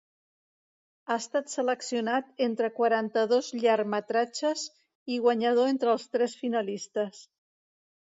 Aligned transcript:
Ha 1.11 1.17
estat 1.23 1.53
seleccionat 1.55 2.31
entre 2.47 2.71
quaranta-dos 2.81 3.51
llargmetratges 3.61 4.67
i 5.19 5.23
guanyador 5.29 5.75
entre 5.77 5.97
els 5.97 6.11
tres 6.19 6.39
finalistes. 6.45 7.27